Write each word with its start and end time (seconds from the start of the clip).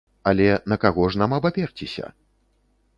Але 0.29 0.47
на 0.73 0.79
каго 0.85 1.03
ж 1.15 1.21
нам 1.25 1.37
абаперціся? 1.39 2.05